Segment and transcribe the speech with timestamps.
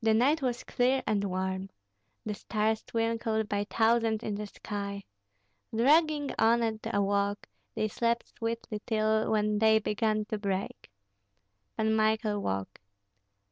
[0.03, 1.69] The night was clear and warm;
[2.25, 5.03] the stars twinkled by thousands in the sky.
[5.75, 10.89] Dragging on at a walk, they slept sweetly till, when day began to break.
[11.77, 12.81] Pan Michael woke.